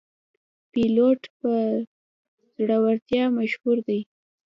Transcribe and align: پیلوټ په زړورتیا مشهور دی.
پیلوټ 0.71 1.21
په 1.39 1.51
زړورتیا 2.57 3.23
مشهور 3.37 3.77
دی. 3.87 3.99